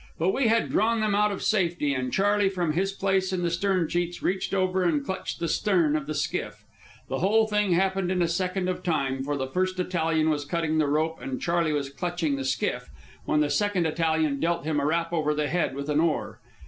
But 0.17 0.33
we 0.33 0.47
had 0.47 0.71
drawn 0.71 0.99
them 0.99 1.13
out 1.13 1.31
of 1.31 1.43
safety, 1.43 1.93
and 1.93 2.11
Charley, 2.11 2.49
from 2.49 2.73
his 2.73 2.91
place 2.91 3.31
in 3.31 3.43
the 3.43 3.51
stern 3.51 3.87
sheets, 3.87 4.23
reached 4.23 4.51
over 4.51 4.81
and 4.81 5.05
clutched 5.05 5.39
the 5.39 5.47
stern 5.47 5.95
of 5.95 6.07
the 6.07 6.15
skiff. 6.15 6.63
The 7.07 7.19
whole 7.19 7.45
thing 7.45 7.73
happened 7.73 8.11
in 8.11 8.19
a 8.23 8.27
second 8.27 8.67
of 8.67 8.81
time, 8.81 9.23
for 9.23 9.37
the 9.37 9.45
first 9.45 9.79
Italian 9.79 10.31
was 10.31 10.43
cutting 10.43 10.79
the 10.79 10.87
rope 10.87 11.21
and 11.21 11.39
Charley 11.39 11.71
was 11.71 11.91
clutching 11.91 12.35
the 12.35 12.45
skiff, 12.45 12.89
when 13.25 13.41
the 13.41 13.49
second 13.51 13.85
Italian 13.85 14.39
dealt 14.39 14.65
him 14.65 14.79
a 14.79 14.85
rap 14.87 15.13
over 15.13 15.35
the 15.35 15.47
head 15.47 15.75
with 15.75 15.87
an 15.87 15.99
oar. 15.99 16.39